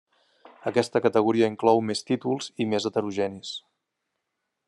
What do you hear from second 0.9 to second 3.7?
categoria inclou més títols i més heterogenis.